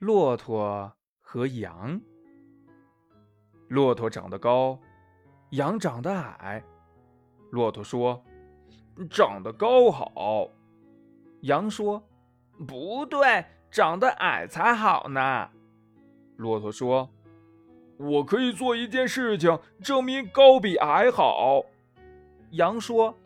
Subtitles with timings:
[0.00, 2.00] 骆驼和羊。
[3.68, 4.78] 骆驼长得高，
[5.50, 6.62] 羊长得矮。
[7.50, 8.22] 骆驼说
[9.08, 10.48] ：“长得高好。”
[11.42, 12.02] 羊说
[12.66, 15.48] ：“不对，长得矮才好呢。”
[16.36, 17.08] 骆驼说
[17.96, 21.64] ：“我可以做一件事情，证明高比矮好。”
[22.50, 23.16] 羊说：“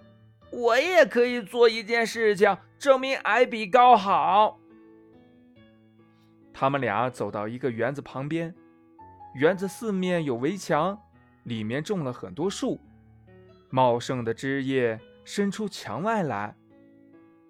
[0.53, 4.58] 我也可以做一件事情，证明矮比高好。”
[6.61, 8.53] 他们俩走到一个园子旁边，
[9.37, 11.01] 园子四面有围墙，
[11.45, 12.81] 里面种了很多树，
[13.71, 16.57] 茂盛的枝叶伸出墙外来。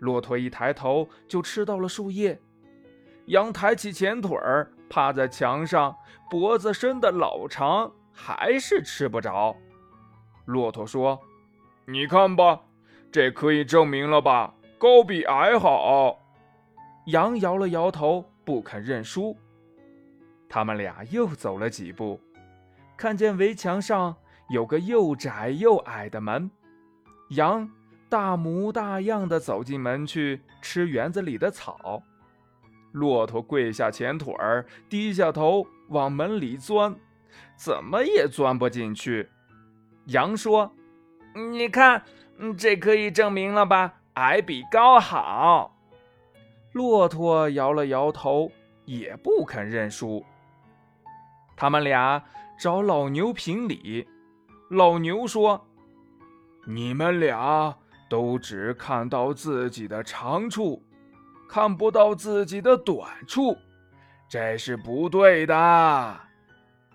[0.00, 2.38] 骆驼一抬头就吃到了树叶，
[3.28, 5.96] 羊抬起前腿儿趴在墙上，
[6.28, 9.56] 脖子伸得老长，还是吃不着。
[10.44, 11.18] 骆驼说
[11.88, 12.60] ：“你看吧，
[13.10, 14.52] 这可以证明了吧？
[14.77, 16.18] 高比矮好。”
[17.08, 18.30] 羊摇了摇头。
[18.48, 19.36] 不肯认输。
[20.48, 22.18] 他们俩又走了几步，
[22.96, 24.16] 看见围墙上
[24.48, 26.50] 有个又窄又矮的门。
[27.32, 27.68] 羊
[28.08, 32.02] 大模大样的走进门去吃园子里的草。
[32.92, 36.96] 骆驼跪下前腿儿，低下头往门里钻，
[37.55, 39.28] 怎么也钻不进去。
[40.06, 40.72] 羊说
[41.52, 42.02] ：“你看，
[42.56, 44.00] 这可以证明了吧？
[44.14, 45.74] 矮比高好。”
[46.72, 48.50] 骆驼摇了摇头，
[48.84, 50.24] 也不肯认输。
[51.56, 52.22] 他们俩
[52.58, 54.06] 找老牛评理。
[54.70, 55.66] 老牛说
[56.69, 57.74] ：“你们俩
[58.08, 60.83] 都只看到自己的长处，
[61.48, 63.56] 看不到自己的短处，
[64.28, 66.20] 这是不对的。”